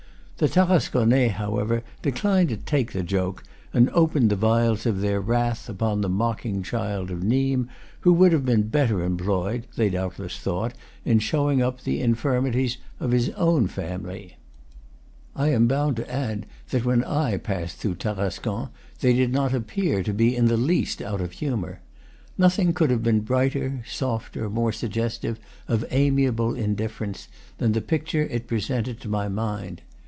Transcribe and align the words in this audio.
The 0.37 0.47
Tarasconnais, 0.49 1.27
however, 1.33 1.83
declined 2.01 2.49
to 2.49 2.57
take 2.57 2.93
the 2.93 3.03
joke, 3.03 3.43
and 3.75 3.91
opened 3.93 4.31
the 4.31 4.35
vials 4.35 4.87
of 4.87 4.99
their 4.99 5.21
wrath 5.21 5.69
upon 5.69 6.01
the 6.01 6.09
mocking 6.09 6.63
child 6.63 7.11
of 7.11 7.21
Nimes, 7.21 7.67
who 7.99 8.11
would 8.13 8.31
have 8.31 8.43
been 8.43 8.67
better 8.67 9.03
employed, 9.03 9.67
they 9.75 9.91
doubtless 9.91 10.39
thought, 10.39 10.73
in 11.05 11.19
show 11.19 11.51
ing 11.51 11.61
up 11.61 11.81
the 11.81 12.01
infirmities 12.01 12.79
of 12.99 13.11
his 13.11 13.29
own 13.37 13.67
family. 13.67 14.37
I 15.35 15.49
am 15.49 15.67
bound 15.67 15.95
to 15.97 16.11
add 16.11 16.47
that 16.71 16.85
when 16.85 17.03
I 17.03 17.37
passed 17.37 17.77
through 17.77 17.97
Tarascon 17.97 18.69
they 18.99 19.13
did 19.13 19.31
not 19.31 19.53
appear 19.53 20.01
to 20.01 20.11
be 20.11 20.35
in 20.35 20.47
the 20.47 20.57
least 20.57 21.03
out 21.03 21.21
of 21.21 21.33
humor. 21.33 21.81
Nothing 22.35 22.73
could 22.73 22.89
have 22.89 23.03
been 23.03 23.19
brighter, 23.19 23.83
softer, 23.87 24.49
more 24.49 24.71
suggestive 24.71 25.39
of 25.67 25.85
amiable 25.91 26.55
indifference, 26.55 27.27
than 27.59 27.73
the 27.73 27.79
picture 27.81 28.23
it 28.23 28.47
presented 28.47 28.99
to 29.01 29.07
my 29.07 29.27
mind. 29.29 29.83